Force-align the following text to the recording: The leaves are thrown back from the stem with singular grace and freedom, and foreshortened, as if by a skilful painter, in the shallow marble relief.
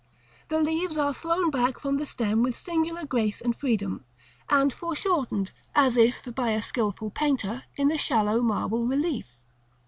The 0.49 0.59
leaves 0.59 0.97
are 0.97 1.13
thrown 1.13 1.51
back 1.51 1.77
from 1.79 1.97
the 1.97 2.07
stem 2.07 2.41
with 2.41 2.55
singular 2.55 3.05
grace 3.05 3.39
and 3.39 3.55
freedom, 3.55 4.03
and 4.49 4.73
foreshortened, 4.73 5.51
as 5.75 5.95
if 5.95 6.27
by 6.33 6.53
a 6.53 6.61
skilful 6.63 7.11
painter, 7.11 7.65
in 7.75 7.87
the 7.89 7.99
shallow 7.99 8.41
marble 8.41 8.87
relief. 8.87 9.37